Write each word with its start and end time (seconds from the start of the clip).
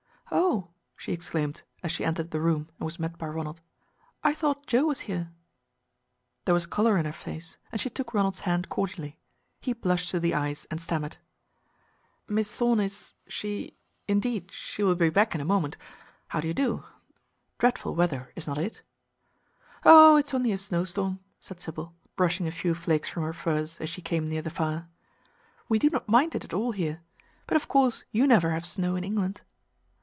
"Oh" 0.33 0.69
she 0.95 1.11
exclaimed, 1.11 1.61
as 1.83 1.91
she 1.91 2.05
entered 2.05 2.31
the 2.31 2.39
room 2.39 2.69
and 2.79 2.85
was 2.85 2.97
met 2.99 3.17
by 3.17 3.27
Ronald, 3.27 3.59
"I 4.23 4.33
thought 4.33 4.65
Joe 4.65 4.85
was 4.85 5.01
here." 5.01 5.29
There 6.45 6.53
was 6.53 6.65
color 6.65 6.97
in 6.97 7.03
her 7.03 7.11
face, 7.11 7.57
and 7.69 7.81
she 7.81 7.89
took 7.89 8.13
Ronald's 8.13 8.41
hand 8.41 8.69
cordially. 8.69 9.17
He 9.59 9.73
blushed 9.73 10.09
to 10.11 10.21
the 10.21 10.33
eyes, 10.33 10.65
and 10.71 10.79
stammered. 10.79 11.17
"Miss 12.29 12.55
Thorn 12.55 12.79
is 12.79 13.13
she 13.27 13.75
indeed, 14.07 14.51
she 14.53 14.83
will 14.83 14.95
be 14.95 15.09
back 15.09 15.35
in 15.35 15.41
a 15.41 15.45
moment. 15.45 15.75
How 16.29 16.39
do 16.39 16.47
you 16.47 16.53
do? 16.53 16.85
Dreadful 17.57 17.93
weather, 17.95 18.31
is 18.33 18.47
not 18.47 18.57
it?" 18.57 18.83
"Oh, 19.83 20.15
it 20.15 20.27
is 20.27 20.33
only 20.33 20.53
a 20.53 20.57
snowstorm," 20.57 21.19
said 21.41 21.59
Sybil, 21.59 21.93
brushing 22.15 22.47
a 22.47 22.51
few 22.51 22.73
flakes 22.73 23.09
from 23.09 23.23
her 23.23 23.33
furs 23.33 23.81
as 23.81 23.89
she 23.89 24.01
came 24.01 24.29
near 24.29 24.41
the 24.41 24.49
fire. 24.49 24.87
"We 25.67 25.77
do 25.77 25.89
not 25.89 26.07
mind 26.07 26.35
it 26.35 26.45
at 26.45 26.53
all 26.53 26.71
here. 26.71 27.01
But 27.47 27.57
of 27.57 27.67
course 27.67 28.05
you 28.13 28.25
never 28.27 28.51
have 28.51 28.65
snow 28.65 28.95
in 28.95 29.03
England." 29.03 29.41